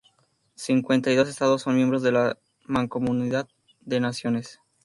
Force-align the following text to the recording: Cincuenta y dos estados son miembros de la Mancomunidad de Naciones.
Cincuenta 0.55 1.11
y 1.11 1.15
dos 1.15 1.29
estados 1.29 1.61
son 1.61 1.75
miembros 1.75 2.01
de 2.01 2.11
la 2.11 2.39
Mancomunidad 2.65 3.47
de 3.81 3.99
Naciones. 3.99 4.59